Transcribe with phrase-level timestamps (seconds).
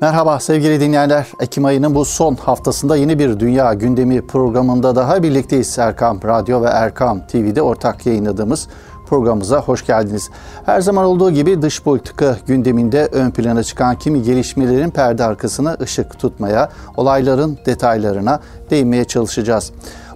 [0.00, 1.26] Merhaba sevgili dinleyenler.
[1.40, 5.78] Ekim ayının bu son haftasında yeni bir Dünya Gündemi programında daha birlikteyiz.
[5.78, 8.68] Erkam Radyo ve Erkam TV'de ortak yayınladığımız
[9.06, 10.30] programımıza hoş geldiniz.
[10.66, 16.18] Her zaman olduğu gibi dış politika gündeminde ön plana çıkan kimi gelişmelerin perde arkasına ışık
[16.18, 18.40] tutmaya, olayların detaylarına
[18.70, 19.72] değinmeye çalışacağız.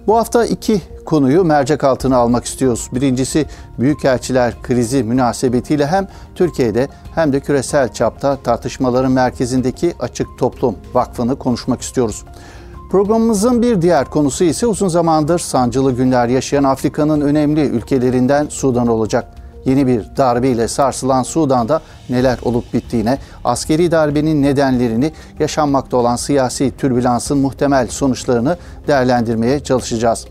[0.09, 2.89] Bu hafta iki konuyu mercek altına almak istiyoruz.
[2.93, 3.45] Birincisi
[3.79, 11.81] büyükelçiler krizi münasebetiyle hem Türkiye'de hem de küresel çapta tartışmaların merkezindeki Açık Toplum Vakfı'nı konuşmak
[11.81, 12.25] istiyoruz.
[12.91, 19.38] Programımızın bir diğer konusu ise uzun zamandır sancılı günler yaşayan Afrika'nın önemli ülkelerinden Sudan olacak.
[19.65, 27.37] Yeni bir darbeyle sarsılan Sudan'da neler olup bittiğine, askeri darbenin nedenlerini, yaşanmakta olan siyasi türbülansın
[27.37, 30.25] muhtemel sonuçlarını değerlendirmeye çalışacağız.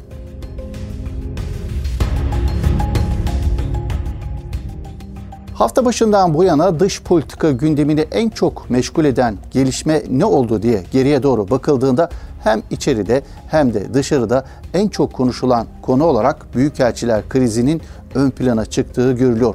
[5.59, 10.83] Hafta başından bu yana dış politika gündemini en çok meşgul eden gelişme ne oldu diye
[10.93, 12.09] geriye doğru bakıldığında
[12.45, 14.45] hem içeride hem de dışarıda
[14.75, 17.83] en çok konuşulan konu olarak büyükelçiler krizinin
[18.15, 19.55] ön plana çıktığı görülüyor.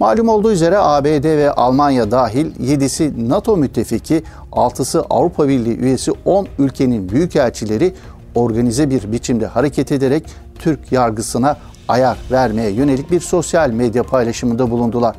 [0.00, 6.46] Malum olduğu üzere ABD ve Almanya dahil 7'si NATO müttefiki, 6'sı Avrupa Birliği üyesi 10
[6.58, 7.94] ülkenin büyükelçileri
[8.34, 10.24] organize bir biçimde hareket ederek
[10.58, 11.56] Türk yargısına
[11.88, 15.16] ayar vermeye yönelik bir sosyal medya paylaşımında bulundular.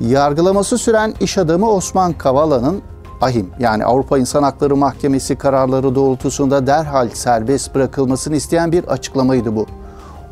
[0.00, 2.82] Yargılaması süren iş adamı Osman Kavala'nın
[3.20, 9.66] AHİM yani Avrupa İnsan Hakları Mahkemesi kararları doğrultusunda derhal serbest bırakılmasını isteyen bir açıklamaydı bu.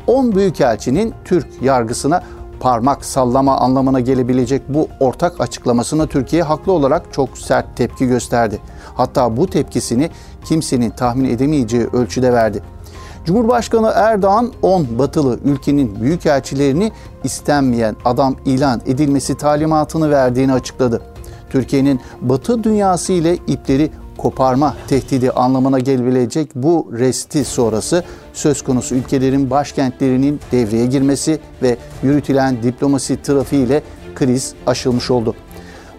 [0.07, 2.23] 10 büyükelçinin Türk yargısına
[2.59, 8.59] parmak sallama anlamına gelebilecek bu ortak açıklamasına Türkiye haklı olarak çok sert tepki gösterdi.
[8.95, 10.09] Hatta bu tepkisini
[10.45, 12.63] kimsenin tahmin edemeyeceği ölçüde verdi.
[13.25, 16.91] Cumhurbaşkanı Erdoğan 10 batılı ülkenin büyükelçilerini
[17.23, 21.01] istenmeyen adam ilan edilmesi talimatını verdiğini açıkladı.
[21.49, 28.03] Türkiye'nin batı dünyası ile ipleri koparma tehdidi anlamına gelebilecek bu resti sonrası
[28.33, 33.83] söz konusu ülkelerin başkentlerinin devreye girmesi ve yürütülen diplomasi trafiğiyle
[34.15, 35.35] kriz aşılmış oldu.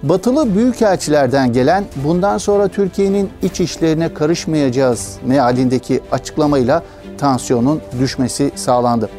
[0.02, 6.82] Batılı büyükelçilerden gelen bundan sonra Türkiye'nin iç işlerine karışmayacağız mealindeki açıklamayla
[7.18, 9.10] tansiyonun düşmesi sağlandı.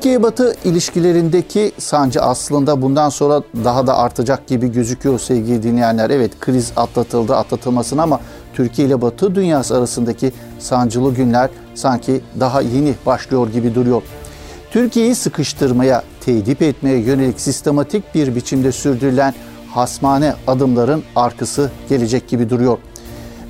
[0.00, 6.10] Türkiye-Batı ilişkilerindeki sancı aslında bundan sonra daha da artacak gibi gözüküyor sevgili dinleyenler.
[6.10, 8.20] Evet kriz atlatıldı atlatılmasın ama
[8.54, 14.02] Türkiye ile Batı dünyası arasındaki sancılı günler sanki daha yeni başlıyor gibi duruyor.
[14.70, 19.34] Türkiye'yi sıkıştırmaya, tedip etmeye yönelik sistematik bir biçimde sürdürülen
[19.70, 22.78] hasmane adımların arkası gelecek gibi duruyor.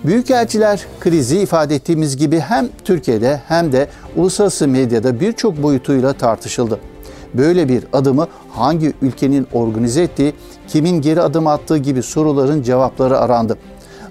[0.04, 6.80] Büyükelçiler krizi ifade ettiğimiz gibi hem Türkiye'de hem de uluslararası medyada birçok boyutuyla tartışıldı.
[7.34, 10.34] Böyle bir adımı hangi ülkenin organize ettiği,
[10.68, 13.58] kimin geri adım attığı gibi soruların cevapları arandı.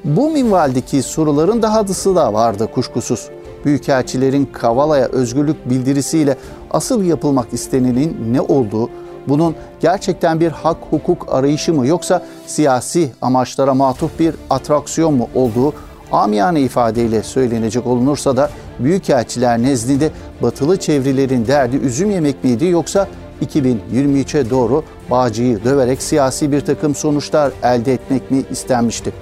[0.03, 3.29] Bu minvaldeki soruların daha dısı da vardı kuşkusuz.
[3.65, 6.37] Büyükelçilerin Kavala'ya özgürlük bildirisiyle
[6.71, 8.89] asıl yapılmak istenenin ne olduğu,
[9.29, 15.73] bunun gerçekten bir hak hukuk arayışı mı yoksa siyasi amaçlara matuf bir atraksiyon mu olduğu
[16.11, 23.07] amiyane ifadeyle söylenecek olunursa da büyükelçiler nezdinde batılı çevrilerin derdi üzüm yemek miydi yoksa
[23.45, 29.13] 2023'e doğru Bağcı'yı döverek siyasi bir takım sonuçlar elde etmek mi istenmişti?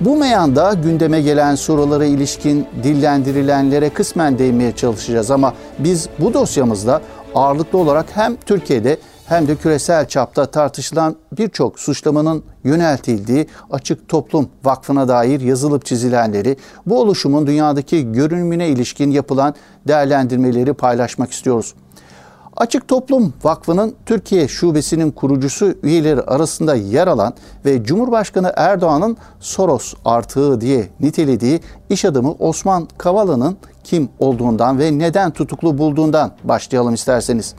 [0.00, 7.00] Bu meyanda gündeme gelen sorulara ilişkin dillendirilenlere kısmen değinmeye çalışacağız ama biz bu dosyamızda
[7.34, 15.08] ağırlıklı olarak hem Türkiye'de hem de küresel çapta tartışılan birçok suçlamanın yöneltildiği Açık Toplum Vakfı'na
[15.08, 16.56] dair yazılıp çizilenleri,
[16.86, 19.54] bu oluşumun dünyadaki görünümüne ilişkin yapılan
[19.88, 21.74] değerlendirmeleri paylaşmak istiyoruz.
[22.56, 30.60] Açık Toplum Vakfı'nın Türkiye Şubesi'nin kurucusu üyeleri arasında yer alan ve Cumhurbaşkanı Erdoğan'ın Soros artığı
[30.60, 37.54] diye nitelediği iş adamı Osman Kavala'nın kim olduğundan ve neden tutuklu bulduğundan başlayalım isterseniz.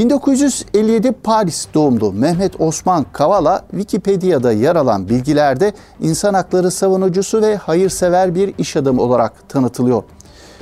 [0.00, 8.34] 1957 Paris doğumlu Mehmet Osman Kavala Wikipedia'da yer alan bilgilerde insan hakları savunucusu ve hayırsever
[8.34, 10.02] bir iş adamı olarak tanıtılıyor.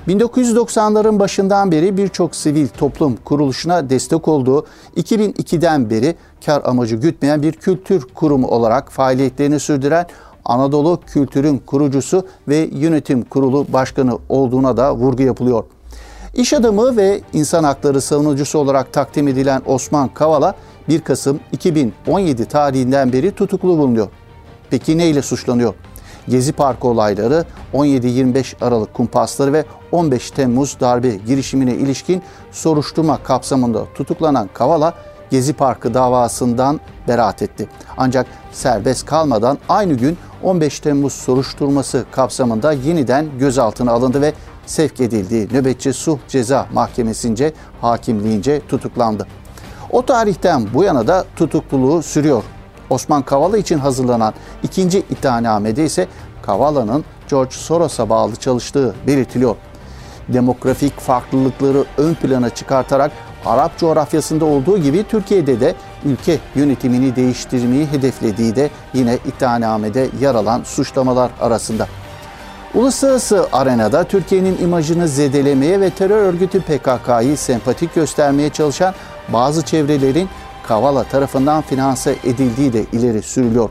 [0.08, 6.14] 1990'ların başından beri birçok sivil toplum kuruluşuna destek olduğu 2002'den beri
[6.46, 10.06] kar amacı gütmeyen bir kültür kurumu olarak faaliyetlerini sürdüren
[10.44, 15.64] Anadolu Kültür'ün kurucusu ve yönetim kurulu başkanı olduğuna da vurgu yapılıyor.
[16.34, 20.54] İş adamı ve insan hakları savunucusu olarak takdim edilen Osman Kavala
[20.88, 24.08] 1 Kasım 2017 tarihinden beri tutuklu bulunuyor.
[24.70, 25.75] Peki ne ile suçlanıyor?
[26.28, 27.44] Gezi Parkı olayları,
[27.75, 32.22] 17-25 Aralık kumpasları ve 15 Temmuz darbe girişimine ilişkin
[32.52, 34.94] soruşturma kapsamında tutuklanan Kavala,
[35.31, 37.69] Gezi Parkı davasından beraat etti.
[37.96, 44.32] Ancak serbest kalmadan aynı gün 15 Temmuz soruşturması kapsamında yeniden gözaltına alındı ve
[44.69, 49.26] sevk edildiği nöbetçi Suh Ceza Mahkemesi'nce hakimliğince tutuklandı.
[49.91, 52.43] O tarihten bu yana da tutukluluğu sürüyor.
[52.91, 56.06] Osman Kavala için hazırlanan ikinci iddianamede ise
[56.43, 59.56] Kavala'nın George Soros'a bağlı çalıştığı belirtiliyor.
[60.29, 63.12] Demografik farklılıkları ön plana çıkartarak
[63.47, 65.75] Arap coğrafyasında olduğu gibi Türkiye'de de
[66.05, 71.87] ülke yönetimini değiştirmeyi hedeflediği de yine iddianamede yer alan suçlamalar arasında.
[72.75, 78.94] Uluslararası arenada Türkiye'nin imajını zedelemeye ve terör örgütü PKK'yı sempatik göstermeye çalışan
[79.29, 80.29] bazı çevrelerin
[80.67, 83.70] Kavala tarafından finanse edildiği de ileri sürülüyor.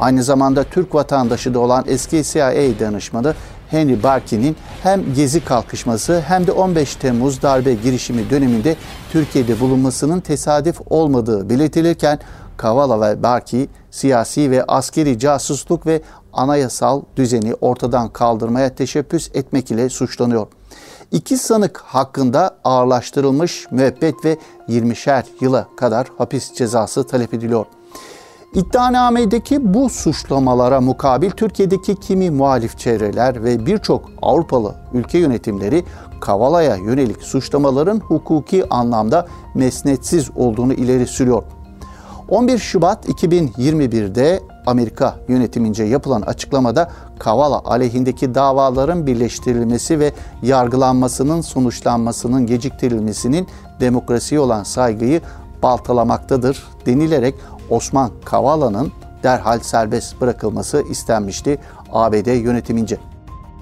[0.00, 3.34] Aynı zamanda Türk vatandaşı da olan eski CIA danışmanı
[3.70, 8.76] Henry Barkin'in hem Gezi kalkışması hem de 15 Temmuz darbe girişimi döneminde
[9.12, 12.18] Türkiye'de bulunmasının tesadüf olmadığı belirtilirken
[12.56, 16.02] Kavala ve Barki siyasi ve askeri casusluk ve
[16.32, 20.46] anayasal düzeni ortadan kaldırmaya teşebbüs etmek ile suçlanıyor.
[21.12, 24.38] İki sanık hakkında ağırlaştırılmış müebbet ve
[24.68, 27.66] 20'şer yıla kadar hapis cezası talep ediliyor.
[28.54, 35.84] İddianamedeki bu suçlamalara mukabil Türkiye'deki kimi muhalif çevreler ve birçok Avrupalı ülke yönetimleri
[36.20, 41.42] Kavala'ya yönelik suçlamaların hukuki anlamda mesnetsiz olduğunu ileri sürüyor.
[42.28, 53.48] 11 Şubat 2021'de Amerika yönetimince yapılan açıklamada Kavala aleyhindeki davaların birleştirilmesi ve yargılanmasının sonuçlanmasının geciktirilmesinin
[53.80, 55.20] demokrasiye olan saygıyı
[55.62, 57.34] baltalamaktadır denilerek
[57.70, 58.92] Osman Kavala'nın
[59.22, 61.58] derhal serbest bırakılması istenmişti
[61.92, 62.98] ABD yönetimince.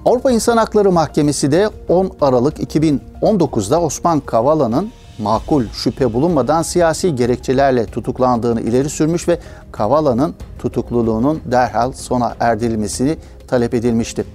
[0.05, 7.85] Avrupa İnsan Hakları Mahkemesi de 10 Aralık 2019'da Osman Kavala'nın makul şüphe bulunmadan siyasi gerekçelerle
[7.85, 9.39] tutuklandığını ileri sürmüş ve
[9.71, 13.17] Kavala'nın tutukluluğunun derhal sona erdirilmesini
[13.47, 14.25] talep edilmişti.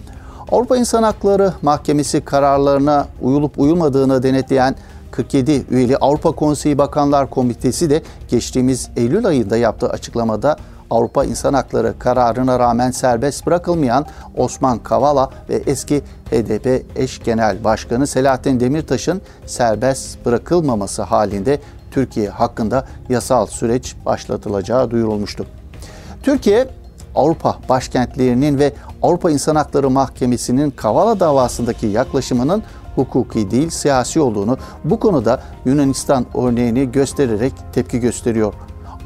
[0.53, 4.75] Avrupa İnsan Hakları Mahkemesi kararlarına uyulup uyulmadığını denetleyen
[5.11, 10.57] 47 üyeli Avrupa Konseyi Bakanlar Komitesi de geçtiğimiz Eylül ayında yaptığı açıklamada
[10.91, 14.07] Avrupa İnsan Hakları kararına rağmen serbest bırakılmayan
[14.37, 21.61] Osman Kavala ve eski HDP eş genel başkanı Selahattin Demirtaş'ın serbest bırakılmaması halinde
[21.91, 25.47] Türkiye hakkında yasal süreç başlatılacağı duyurulmuştu.
[26.23, 26.69] Türkiye
[27.15, 28.73] Avrupa başkentlerinin ve
[29.03, 32.63] Avrupa İnsan Hakları Mahkemesi'nin Kavala davasındaki yaklaşımının
[32.95, 38.55] hukuki değil siyasi olduğunu bu konuda Yunanistan örneğini göstererek tepki gösteriyor.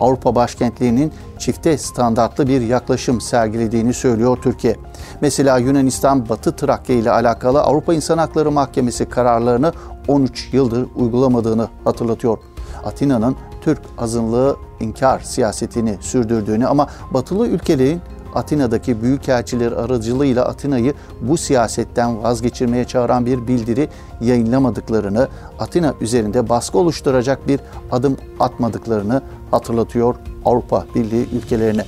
[0.01, 4.77] Avrupa başkentlerinin çifte standartlı bir yaklaşım sergilediğini söylüyor Türkiye.
[5.21, 9.73] Mesela Yunanistan Batı Trakya ile alakalı Avrupa İnsan Hakları Mahkemesi kararlarını
[10.09, 12.39] 13 yıldır uygulamadığını hatırlatıyor.
[12.85, 18.01] Atina'nın Türk azınlığı inkar siyasetini sürdürdüğünü ama batılı ülkelerin
[18.35, 23.89] Atina'daki büyükelçiler aracılığıyla Atina'yı bu siyasetten vazgeçirmeye çağıran bir bildiri
[24.21, 25.29] yayınlamadıklarını,
[25.59, 27.61] Atina üzerinde baskı oluşturacak bir
[27.93, 31.85] adım atmadıklarını hatırlatıyor Avrupa Birliği ülkelerine.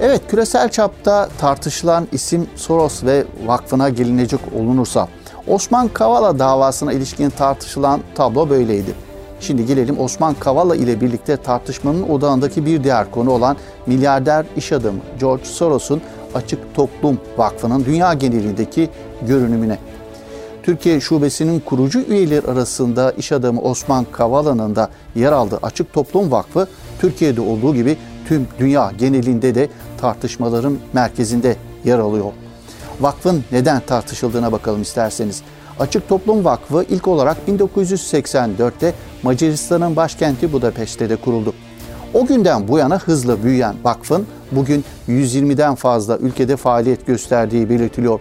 [0.00, 5.08] Evet, küresel çapta tartışılan isim Soros ve vakfına gelinecek olunursa,
[5.46, 8.94] Osman Kavala davasına ilişkin tartışılan tablo böyleydi.
[9.42, 13.56] Şimdi gelelim Osman Kavala ile birlikte tartışmanın odağındaki bir diğer konu olan
[13.86, 16.00] milyarder iş adamı George Soros'un
[16.34, 18.90] Açık Toplum Vakfı'nın dünya genelindeki
[19.22, 19.78] görünümüne.
[20.62, 26.68] Türkiye Şubesi'nin kurucu üyeleri arasında iş adamı Osman Kavala'nın da yer aldığı Açık Toplum Vakfı,
[27.00, 27.96] Türkiye'de olduğu gibi
[28.28, 29.68] tüm dünya genelinde de
[30.00, 32.32] tartışmaların merkezinde yer alıyor.
[33.00, 35.42] Vakfın neden tartışıldığına bakalım isterseniz.
[35.82, 41.54] Açık Toplum Vakfı ilk olarak 1984'te Macaristan'ın başkenti Budapeşte'de de kuruldu.
[42.14, 48.20] O günden bu yana hızla büyüyen vakfın bugün 120'den fazla ülkede faaliyet gösterdiği belirtiliyor.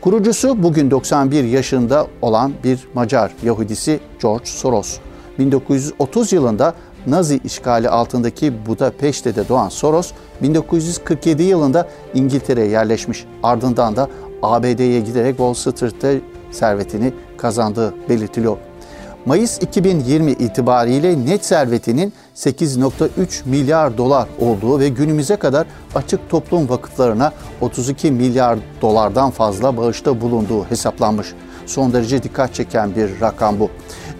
[0.00, 4.98] Kurucusu bugün 91 yaşında olan bir Macar Yahudisi George Soros.
[5.38, 6.74] 1930 yılında
[7.06, 13.24] Nazi işgali altındaki Budapeşte'de doğan Soros, 1947 yılında İngiltere'ye yerleşmiş.
[13.42, 14.08] Ardından da
[14.42, 16.20] ABD'ye giderek Wall Street'te
[16.52, 18.56] servetini kazandığı belirtiliyor.
[19.26, 27.32] Mayıs 2020 itibariyle net servetinin 8.3 milyar dolar olduğu ve günümüze kadar açık toplum vakıflarına
[27.60, 31.26] 32 milyar dolardan fazla bağışta bulunduğu hesaplanmış.
[31.66, 33.70] Son derece dikkat çeken bir rakam bu.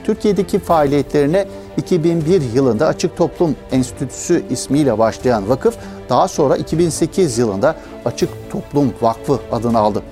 [0.05, 1.47] Türkiye'deki faaliyetlerine
[1.77, 5.75] 2001 yılında Açık Toplum Enstitüsü ismiyle başlayan vakıf
[6.09, 10.03] daha sonra 2008 yılında Açık Toplum Vakfı adını aldı.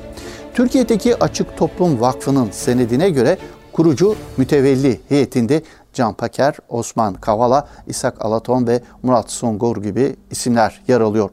[0.55, 3.39] Türkiye'deki Açık Toplum Vakfı'nın senedine göre
[3.73, 11.01] kurucu mütevelli heyetinde Can Paker, Osman Kavala, İshak Alaton ve Murat Songor gibi isimler yer
[11.01, 11.31] alıyor.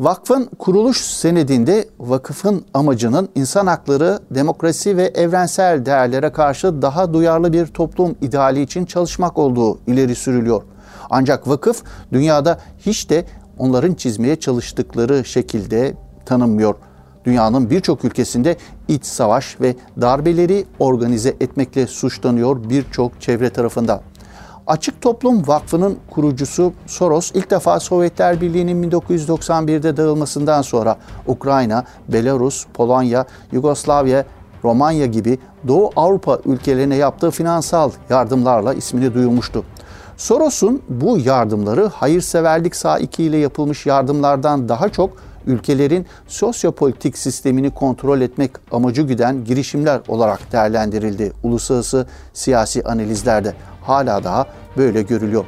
[0.00, 7.66] Vakfın kuruluş senedinde vakıfın amacının insan hakları, demokrasi ve evrensel değerlere karşı daha duyarlı bir
[7.66, 10.62] toplum ideali için çalışmak olduğu ileri sürülüyor.
[11.10, 11.82] Ancak vakıf
[12.12, 13.24] dünyada hiç de
[13.58, 15.94] onların çizmeye çalıştıkları şekilde
[16.26, 16.74] tanınmıyor.
[17.28, 18.56] Dünyanın birçok ülkesinde
[18.88, 24.00] iç savaş ve darbeleri organize etmekle suçlanıyor birçok çevre tarafından.
[24.66, 33.26] Açık Toplum Vakfı'nın kurucusu Soros ilk defa Sovyetler Birliği'nin 1991'de dağılmasından sonra Ukrayna, Belarus, Polonya,
[33.52, 34.24] Yugoslavya,
[34.64, 39.64] Romanya gibi Doğu Avrupa ülkelerine yaptığı finansal yardımlarla ismini duyurmuştu.
[40.16, 49.02] Soros'un bu yardımları hayırseverlik sahikiyle yapılmış yardımlardan daha çok ülkelerin sosyopolitik sistemini kontrol etmek amacı
[49.02, 55.44] güden girişimler olarak değerlendirildi uluslararası siyasi analizlerde hala daha böyle görülüyor.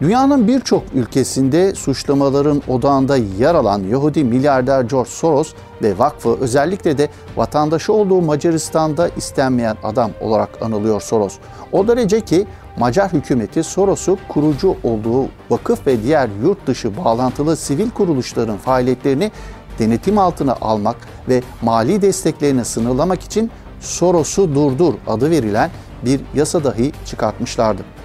[0.00, 5.52] Dünyanın birçok ülkesinde suçlamaların odağında yer alan Yahudi milyarder George Soros
[5.82, 11.34] ve vakfı özellikle de vatandaşı olduğu Macaristan'da istenmeyen adam olarak anılıyor Soros.
[11.72, 12.46] O derece ki
[12.78, 19.30] Macar hükümeti Soros'u kurucu olduğu vakıf ve diğer yurt dışı bağlantılı sivil kuruluşların faaliyetlerini
[19.78, 20.96] denetim altına almak
[21.28, 23.50] ve mali desteklerini sınırlamak için
[23.80, 25.70] Soros'u durdur adı verilen
[26.04, 27.97] bir yasa dahi çıkartmışlardı.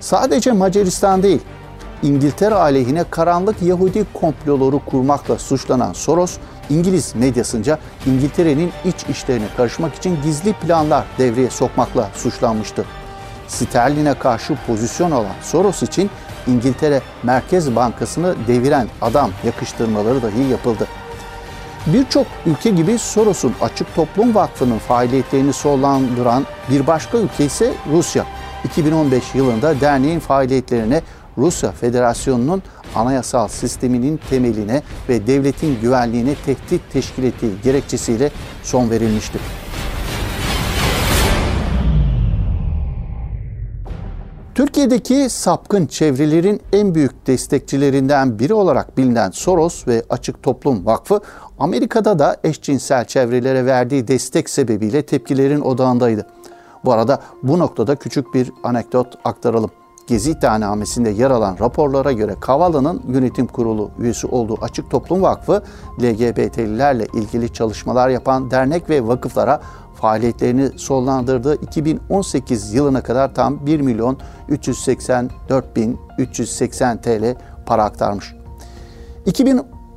[0.00, 1.40] Sadece Macaristan değil,
[2.02, 6.36] İngiltere aleyhine karanlık Yahudi komploları kurmakla suçlanan Soros,
[6.70, 12.84] İngiliz medyasınca İngiltere'nin iç işlerine karışmak için gizli planlar devreye sokmakla suçlanmıştı.
[13.48, 16.10] Sterlin'e karşı pozisyon alan Soros için
[16.46, 20.86] İngiltere Merkez Bankası'nı deviren adam yakıştırmaları dahi yapıldı.
[21.86, 28.26] Birçok ülke gibi Soros'un Açık Toplum Vakfı'nın faaliyetlerini sollandıran bir başka ülke ise Rusya.
[28.64, 31.02] 2015 yılında derneğin faaliyetlerine
[31.38, 32.62] Rusya Federasyonu'nun
[32.94, 38.30] anayasal sisteminin temeline ve devletin güvenliğine tehdit teşkil ettiği gerekçesiyle
[38.62, 39.40] son verilmiştir.
[44.54, 51.20] Türkiye'deki sapkın çevrelerin en büyük destekçilerinden biri olarak bilinen Soros ve Açık Toplum Vakfı
[51.58, 56.26] Amerika'da da eşcinsel çevrelere verdiği destek sebebiyle tepkilerin odağındaydı.
[56.84, 59.70] Bu arada bu noktada küçük bir anekdot aktaralım.
[60.06, 65.62] Gezi iddianamesinde yer alan raporlara göre Kavala'nın yönetim kurulu üyesi olduğu Açık Toplum Vakfı,
[66.02, 69.60] LGBT'lilerle ilgili çalışmalar yapan dernek ve vakıflara
[69.94, 74.18] faaliyetlerini sonlandırdığı 2018 yılına kadar tam 1 milyon
[74.48, 78.34] 384 bin 380 TL para aktarmış.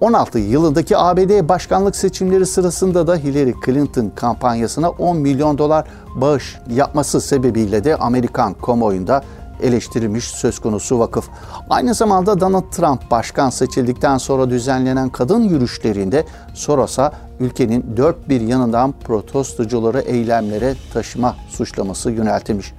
[0.04, 7.22] 2016 yılındaki ABD başkanlık seçimleri sırasında da Hillary Clinton kampanyasına 10 milyon dolar bağış yapması
[7.22, 9.24] sebebiyle de Amerikan kamuoyunda
[9.62, 11.30] eleştirilmiş söz konusu vakıf.
[11.70, 18.94] Aynı zamanda Donald Trump başkan seçildikten sonra düzenlenen kadın yürüyüşlerinde Soros'a ülkenin dört bir yanından
[19.04, 22.74] protestocuları eylemlere taşıma suçlaması yöneltilmiş.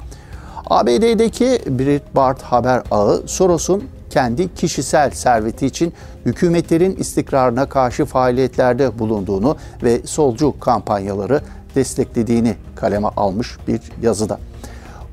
[0.67, 5.93] ABD'deki Breitbart haber ağı Soros'un kendi kişisel serveti için
[6.27, 11.41] hükümetlerin istikrarına karşı faaliyetlerde bulunduğunu ve solcu kampanyaları
[11.75, 14.39] desteklediğini kaleme almış bir yazıda.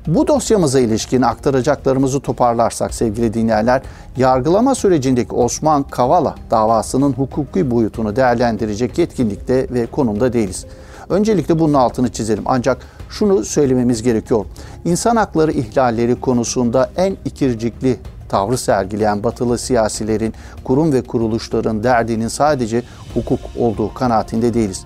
[0.06, 3.82] Bu dosyamıza ilişkin aktaracaklarımızı toparlarsak sevgili dinleyenler,
[4.16, 10.66] yargılama sürecindeki Osman Kavala davasının hukuki boyutunu değerlendirecek yetkinlikte ve konumda değiliz.
[11.08, 12.42] Öncelikle bunun altını çizelim.
[12.46, 12.78] Ancak
[13.10, 14.44] şunu söylememiz gerekiyor.
[14.84, 17.98] İnsan hakları ihlalleri konusunda en ikircikli
[18.32, 20.34] tavrı sergileyen batılı siyasilerin,
[20.64, 22.82] kurum ve kuruluşların derdinin sadece
[23.14, 24.84] hukuk olduğu kanaatinde değiliz.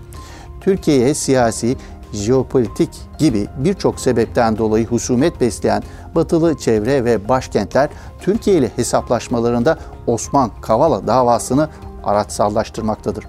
[0.60, 1.76] Türkiye'ye siyasi,
[2.12, 5.82] jeopolitik gibi birçok sebepten dolayı husumet besleyen
[6.14, 7.88] batılı çevre ve başkentler
[8.20, 11.68] Türkiye ile hesaplaşmalarında Osman Kavala davasını
[12.04, 13.24] araçsallaştırmaktadır.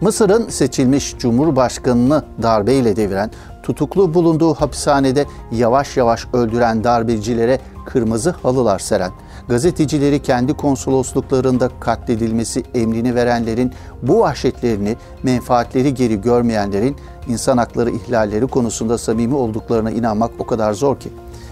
[0.00, 3.30] Mısır'ın seçilmiş Cumhurbaşkanını darbeyle deviren,
[3.62, 9.10] tutuklu bulunduğu hapishanede yavaş yavaş öldüren darbecilere kırmızı halılar seren,
[9.50, 16.96] gazetecileri kendi konsolosluklarında katledilmesi emrini verenlerin bu vahşetlerini, menfaatleri geri görmeyenlerin
[17.28, 21.08] insan hakları ihlalleri konusunda samimi olduklarına inanmak o kadar zor ki.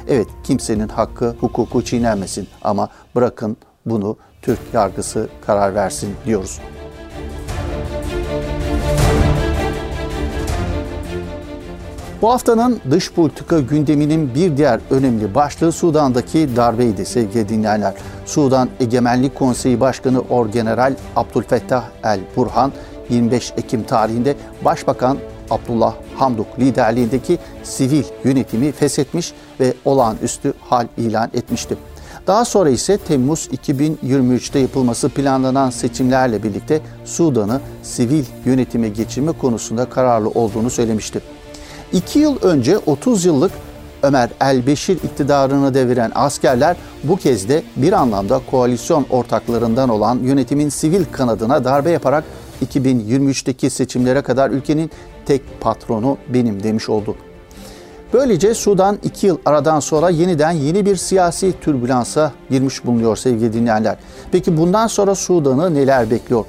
[0.08, 6.60] Evet kimsenin hakkı, hukuku çiğnenmesin ama bırakın bunu Türk yargısı karar versin diyoruz.
[12.22, 17.94] Bu haftanın dış politika gündeminin bir diğer önemli başlığı Sudan'daki darbeydi sevgili dinleyenler.
[18.26, 22.72] Sudan Egemenlik Konseyi Başkanı Orgeneral Abdülfettah El Burhan
[23.08, 25.18] 25 Ekim tarihinde Başbakan
[25.50, 31.76] Abdullah Hamdok liderliğindeki sivil yönetimi feshetmiş ve olağanüstü hal ilan etmişti.
[32.26, 40.28] Daha sonra ise Temmuz 2023'te yapılması planlanan seçimlerle birlikte Sudan'ı sivil yönetime geçirme konusunda kararlı
[40.28, 41.20] olduğunu söylemişti.
[41.92, 43.52] İki yıl önce 30 yıllık
[44.02, 51.04] Ömer El-Beşir iktidarını deviren askerler bu kez de bir anlamda koalisyon ortaklarından olan yönetimin sivil
[51.12, 52.24] kanadına darbe yaparak
[52.66, 54.90] 2023'teki seçimlere kadar ülkenin
[55.26, 57.16] tek patronu benim demiş oldu.
[58.12, 63.96] Böylece Sudan iki yıl aradan sonra yeniden yeni bir siyasi türbülansa girmiş bulunuyor sevgili dinleyenler.
[64.32, 66.44] Peki bundan sonra Sudan'ı neler bekliyor?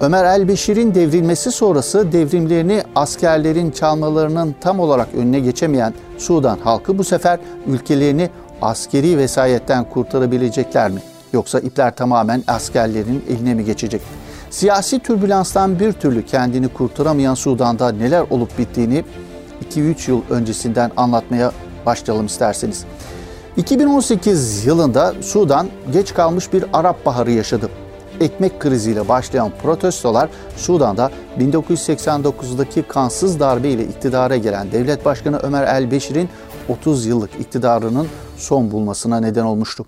[0.00, 7.38] Ömer el-Beşir'in devrilmesi sonrası devrimlerini askerlerin çalmalarının tam olarak önüne geçemeyen Sudan halkı bu sefer
[7.66, 8.30] ülkelerini
[8.62, 11.00] askeri vesayetten kurtarabilecekler mi?
[11.32, 14.02] Yoksa ipler tamamen askerlerin eline mi geçecek?
[14.50, 19.04] Siyasi türbülanstan bir türlü kendini kurtaramayan Sudan'da neler olup bittiğini
[19.70, 21.52] 2-3 yıl öncesinden anlatmaya
[21.86, 22.84] başlayalım isterseniz.
[23.56, 27.70] 2018 yılında Sudan geç kalmış bir Arap Baharı yaşadı.
[28.20, 36.28] Ekmek kriziyle başlayan protestolar Sudan'da 1989'daki kansız darbe ile iktidara gelen devlet başkanı Ömer el-Beşir'in
[36.68, 39.86] 30 yıllık iktidarının son bulmasına neden olmuştu.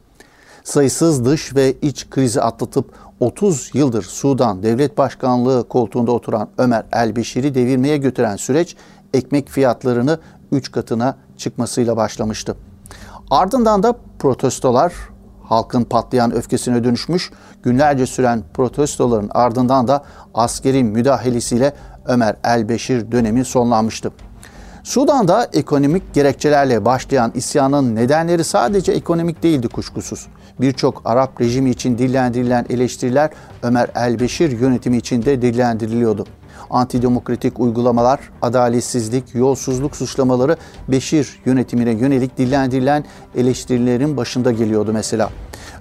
[0.65, 7.55] Sayısız dış ve iç krizi atlatıp 30 yıldır Sudan devlet başkanlığı koltuğunda oturan Ömer el-Beşir'i
[7.55, 8.77] devirmeye götüren süreç
[9.15, 10.19] ekmek fiyatlarını
[10.53, 12.57] 3 katına çıkmasıyla başlamıştı.
[13.31, 14.93] Ardından da protestolar
[15.53, 17.31] halkın patlayan öfkesine dönüşmüş.
[17.63, 20.05] Günlerce süren protestoların ardından da
[20.35, 21.73] askeri müdahalesiyle
[22.07, 24.13] Ömer el-Beşir dönemi sonlanmıştı.
[24.83, 30.27] Sudan'da ekonomik gerekçelerle başlayan isyanın nedenleri sadece ekonomik değildi kuşkusuz.
[30.61, 33.31] Birçok Arap rejimi için dillendirilen eleştiriler
[33.63, 36.27] Ömer el-Beşir yönetimi için de dillendiriliyordu
[36.71, 40.57] antidemokratik uygulamalar, adaletsizlik, yolsuzluk suçlamaları
[40.89, 43.05] Beşir yönetimine yönelik dillendirilen
[43.37, 45.31] eleştirilerin başında geliyordu mesela.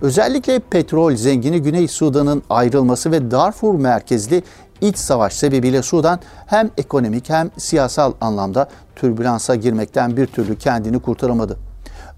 [0.02, 4.44] Özellikle petrol zengini Güney Sudan'ın ayrılması ve Darfur merkezli
[4.82, 11.58] iç savaş sebebiyle Sudan hem ekonomik hem siyasal anlamda türbülansa girmekten bir türlü kendini kurtaramadı.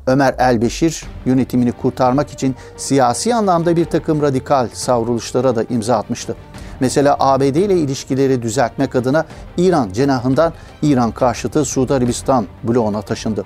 [0.07, 6.35] Ömer el-Beşir yönetimini kurtarmak için siyasi anlamda bir takım radikal savruluşlara da imza atmıştı.
[6.79, 9.25] Mesela ABD ile ilişkileri düzeltmek adına
[9.57, 13.45] İran cenahından İran karşıtı Suudi Arabistan bloğuna taşındı.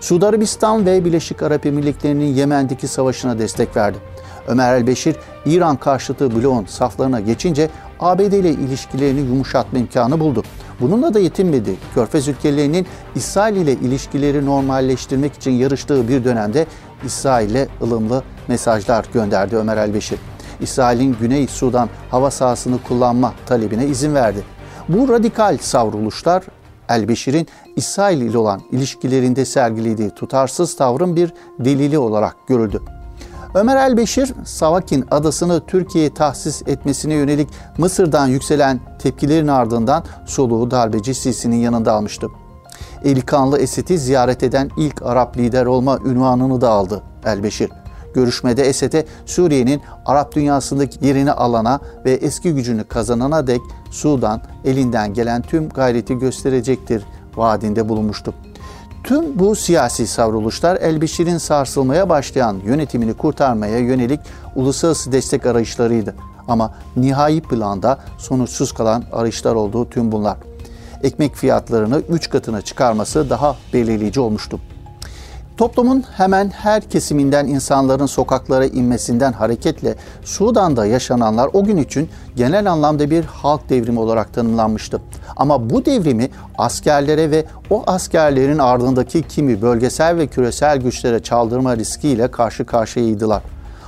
[0.00, 3.98] Suudi Arabistan ve Birleşik Arap Emirlikleri'nin Yemen'deki savaşına destek verdi.
[4.48, 10.42] Ömer el-Beşir, İran karşıtı bloğun saflarına geçince ABD ile ilişkilerini yumuşatma imkanı buldu.
[10.80, 11.76] Bununla da yetinmedi.
[11.94, 16.66] Körfez ülkelerinin İsrail ile ilişkileri normalleştirmek için yarıştığı bir dönemde
[17.04, 20.18] İsrail'e ılımlı mesajlar gönderdi Ömer el-Beşir.
[20.60, 24.44] İsrail'in Güney Sudan hava sahasını kullanma talebine izin verdi.
[24.88, 26.44] Bu radikal savruluşlar
[26.88, 27.46] El-Beşir'in
[27.76, 32.80] İsrail ile olan ilişkilerinde sergilediği tutarsız tavrın bir delili olarak görüldü.
[33.54, 41.56] Ömer el-Beşir, Savakin adasını Türkiye'ye tahsis etmesine yönelik Mısır'dan yükselen tepkilerin ardından soluğu darbeci Sisi'nin
[41.56, 42.26] yanında almıştı.
[43.04, 47.70] Eli kanlı Esed'i ziyaret eden ilk Arap lider olma ünvanını da aldı el-Beşir.
[48.14, 55.42] Görüşmede Esed'e Suriye'nin Arap dünyasındaki yerini alana ve eski gücünü kazanana dek Sudan elinden gelen
[55.42, 57.04] tüm gayreti gösterecektir
[57.36, 58.34] vaadinde bulunmuştu.
[59.04, 64.20] Tüm bu siyasi savruluşlar Elbişir'in sarsılmaya başlayan yönetimini kurtarmaya yönelik
[64.54, 66.14] uluslararası destek arayışlarıydı.
[66.48, 70.36] Ama nihai planda sonuçsuz kalan arayışlar olduğu tüm bunlar.
[71.02, 74.60] Ekmek fiyatlarını 3 katına çıkarması daha belirleyici olmuştu.
[75.60, 79.94] Toplumun hemen her kesiminden insanların sokaklara inmesinden hareketle
[80.24, 85.00] Sudan'da yaşananlar o gün için genel anlamda bir halk devrimi olarak tanımlanmıştı.
[85.36, 92.30] Ama bu devrimi askerlere ve o askerlerin ardındaki kimi bölgesel ve küresel güçlere çaldırma riskiyle
[92.30, 93.42] karşı karşıyaydılar.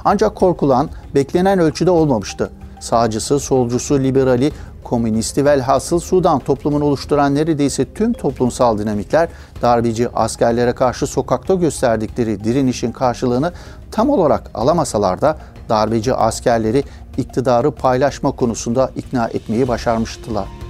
[0.05, 2.51] Ancak korkulan beklenen ölçüde olmamıştı.
[2.81, 4.53] Sağcısı, solcusu, liberali,
[4.93, 9.29] komünisti velhasıl Sudan toplumunu oluşturan neredeyse tüm toplumsal dinamikler
[9.63, 13.53] darbeci askerlere karşı sokakta gösterdikleri direnişin karşılığını
[13.91, 16.85] tam olarak alamasalar da darbeci askerleri
[17.17, 20.62] iktidarı paylaşma konusunda ikna etmeyi başarmıştılar.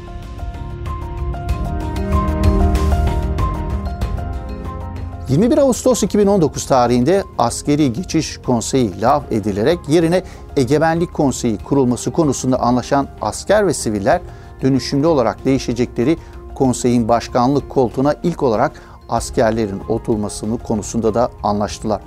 [5.29, 10.23] 21 Ağustos 2019 tarihinde askeri geçiş konseyi lav edilerek yerine
[10.57, 14.21] egemenlik konseyi kurulması konusunda anlaşan asker ve siviller
[14.63, 16.17] dönüşümlü olarak değişecekleri
[16.55, 18.73] konseyin başkanlık koltuğuna ilk olarak
[19.09, 22.03] askerlerin oturmasını konusunda da anlaştılar.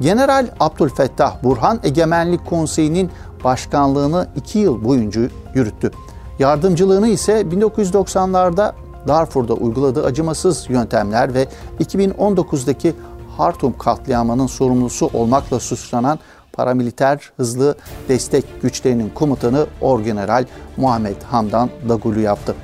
[0.00, 3.10] General Abdülfettah Burhan Egemenlik Konseyi'nin
[3.44, 5.20] başkanlığını iki yıl boyunca
[5.54, 5.90] yürüttü.
[6.38, 8.72] Yardımcılığını ise 1990'larda
[9.08, 11.46] Darfur'da uyguladığı acımasız yöntemler ve
[11.80, 12.92] 2019'daki
[13.36, 16.18] Hartum katliamının sorumlusu olmakla suçlanan
[16.52, 17.74] paramiliter hızlı
[18.08, 20.44] destek güçlerinin komutanı Orgeneral
[20.76, 22.54] Muhammed Hamdan Dagulu yaptı.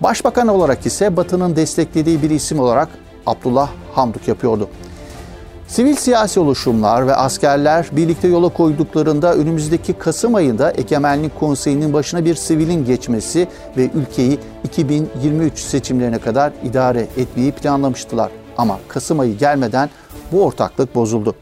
[0.00, 2.88] Başbakan olarak ise Batı'nın desteklediği bir isim olarak
[3.26, 4.68] Abdullah Hamduk yapıyordu.
[5.74, 12.34] Sivil siyasi oluşumlar ve askerler birlikte yola koyduklarında önümüzdeki Kasım ayında Egemenlik Konseyi'nin başına bir
[12.34, 18.30] sivilin geçmesi ve ülkeyi 2023 seçimlerine kadar idare etmeyi planlamıştılar.
[18.58, 19.90] Ama Kasım ayı gelmeden
[20.32, 21.34] bu ortaklık bozuldu.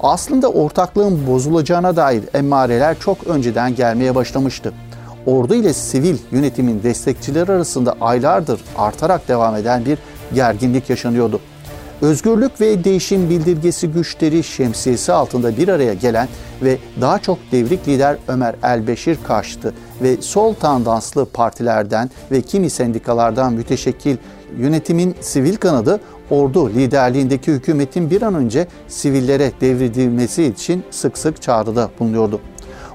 [0.00, 4.72] Aslında ortaklığın bozulacağına dair emareler çok önceden gelmeye başlamıştı.
[5.26, 9.98] Ordu ile sivil yönetimin destekçileri arasında aylardır artarak devam eden bir
[10.34, 11.40] gerginlik yaşanıyordu.
[12.02, 16.28] Özgürlük ve değişim bildirgesi güçleri şemsiyesi altında bir araya gelen
[16.62, 23.52] ve daha çok devrik lider Ömer Elbeşir karşıtı ve sol tandanslı partilerden ve kimi sendikalardan
[23.52, 24.16] müteşekkil
[24.58, 31.90] yönetimin sivil kanadı ordu liderliğindeki hükümetin bir an önce sivillere devredilmesi için sık sık çağrıda
[31.98, 32.40] bulunuyordu.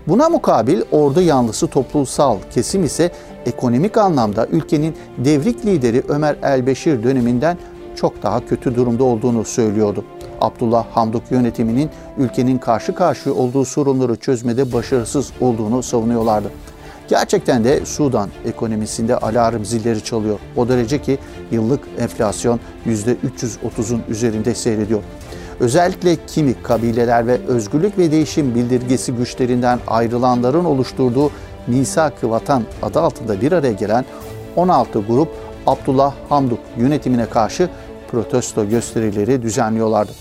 [0.08, 3.12] Buna mukabil ordu yanlısı toplumsal kesim ise
[3.46, 7.58] ekonomik anlamda ülkenin devrik lideri Ömer Elbeşir döneminden
[7.96, 10.06] çok daha kötü durumda olduğunu söylüyordu.
[10.42, 16.52] Abdullah Hamdok yönetiminin ülkenin karşı karşıya olduğu sorunları çözmede başarısız olduğunu savunuyorlardı.
[17.08, 20.40] Gerçekten de Sudan ekonomisinde alarm zilleri çalıyor.
[20.56, 21.18] O derece ki
[21.52, 25.02] yıllık enflasyon %330'un üzerinde seyrediyor.
[25.60, 31.32] Özellikle kimi kabileler ve özgürlük ve değişim bildirgesi güçlerinden ayrılanların oluşturduğu
[31.68, 34.06] Misak-ı Vatan adı altında bir araya gelen
[34.56, 35.30] 16 grup
[35.68, 37.70] Abdullah Hamduk yönetimine karşı
[38.12, 40.12] protesto gösterileri düzenliyorlardı.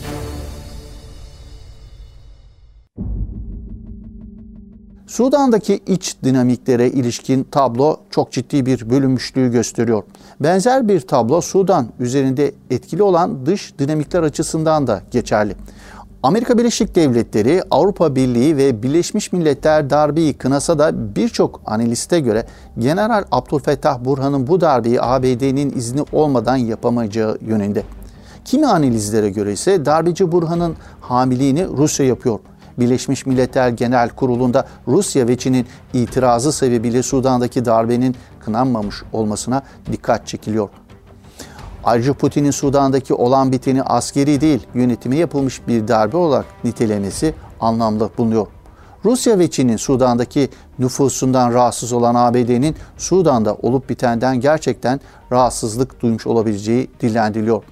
[5.06, 10.02] Sudan'daki iç dinamiklere ilişkin tablo çok ciddi bir bölünmüşlüğü gösteriyor.
[10.40, 15.56] Benzer bir tablo Sudan üzerinde etkili olan dış dinamikler açısından da geçerli.
[16.24, 22.46] Amerika Birleşik Devletleri, Avrupa Birliği ve Birleşmiş Milletler darbeyi kınasa da birçok analiste göre
[22.78, 27.82] General Abdülfettah Burhan'ın bu darbeyi ABD'nin izni olmadan yapamayacağı yönünde.
[28.44, 32.38] Kimi analizlere göre ise darbeci Burhan'ın hamiliğini Rusya yapıyor.
[32.78, 40.68] Birleşmiş Milletler Genel Kurulu'nda Rusya ve Çin'in itirazı sebebiyle Sudan'daki darbenin kınanmamış olmasına dikkat çekiliyor.
[41.84, 48.46] Ayrıca Putin'in Sudan'daki olan biteni askeri değil, yönetime yapılmış bir darbe olarak nitelemesi anlamda bulunuyor.
[49.04, 55.00] Rusya ve Çin'in Sudan'daki nüfusundan rahatsız olan ABD'nin Sudan'da olup bitenden gerçekten
[55.32, 57.62] rahatsızlık duymuş olabileceği dillendiriliyor.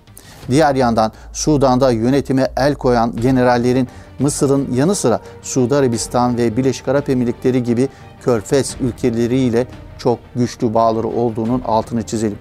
[0.51, 7.09] Diğer yandan Sudan'da yönetime el koyan generallerin Mısır'ın yanı sıra Suudi Arabistan ve Birleşik Arap
[7.09, 7.88] Emirlikleri gibi
[8.22, 9.66] körfez ülkeleriyle
[9.98, 12.38] çok güçlü bağları olduğunun altını çizelim.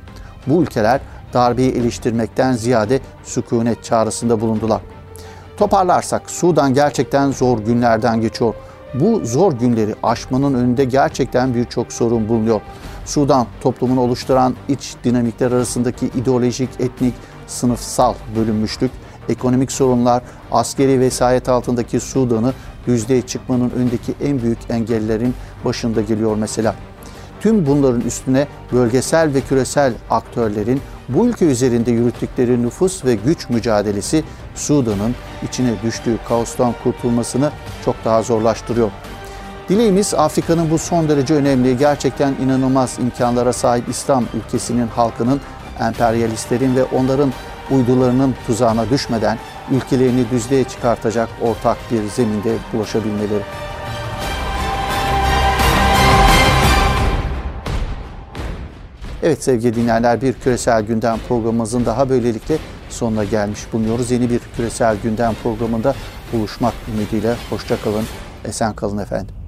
[0.47, 1.01] Bu ülkeler
[1.33, 4.81] darbeyi eleştirmekten ziyade sükunet çağrısında bulundular.
[5.57, 8.53] Toparlarsak Sudan gerçekten zor günlerden geçiyor.
[8.93, 12.61] Bu zor günleri aşmanın önünde gerçekten birçok sorun bulunuyor.
[13.05, 17.13] Sudan toplumunu oluşturan iç dinamikler arasındaki ideolojik, etnik,
[17.47, 18.91] sınıfsal bölünmüşlük,
[19.29, 22.53] ekonomik sorunlar, askeri vesayet altındaki Sudan'ı
[22.87, 25.33] düzlüğe çıkmanın önündeki en büyük engellerin
[25.65, 26.75] başında geliyor mesela.
[27.41, 34.23] Tüm bunların üstüne bölgesel ve küresel aktörlerin bu ülke üzerinde yürüttükleri nüfus ve güç mücadelesi
[34.55, 35.15] Sudan'ın
[35.47, 37.51] içine düştüğü kaostan kurtulmasını
[37.85, 38.91] çok daha zorlaştırıyor.
[39.69, 45.41] Dileğimiz Afrika'nın bu son derece önemli, gerçekten inanılmaz imkanlara sahip İslam ülkesinin halkının
[45.79, 47.31] emperyalistlerin ve onların
[47.71, 49.37] uydularının tuzağına düşmeden
[49.71, 53.43] ülkelerini düzlüğe çıkartacak ortak bir zeminde ulaşabilmeleri.
[59.23, 62.57] Evet sevgili dinleyenler bir küresel gündem programımızın daha böylelikle
[62.89, 64.11] sonuna gelmiş bulunuyoruz.
[64.11, 65.95] Yeni bir küresel gündem programında
[66.33, 68.05] buluşmak ümidiyle hoşça kalın,
[68.45, 69.40] esen kalın efendim.